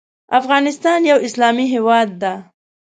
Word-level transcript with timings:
افغانستان 0.39 0.99
یو 1.11 1.17
اسلامې 1.27 1.65
هیواد 1.73 2.09
ده 2.21 2.33